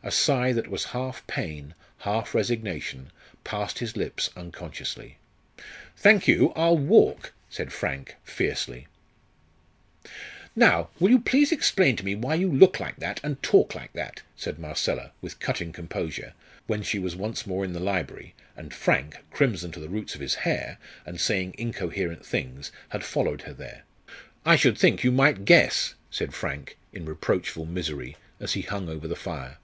[0.00, 3.10] A sigh that was half pain, half resignation,
[3.42, 5.18] passed his lips unconsciously.
[5.96, 8.86] "Thank you, I'll walk," said Frank, fiercely.
[10.54, 13.92] "Now, will you please explain to me why you look like that, and talk like
[13.94, 16.32] that?" said Marcella, with cutting composure,
[16.68, 20.20] when she was once more in the library, and Frank, crimson to the roots of
[20.22, 23.82] his hair, and saying incoherent things, had followed her there.
[24.46, 29.08] "I should think you might guess," said Frank, in reproachful misery, as he hung over
[29.08, 29.58] the fire.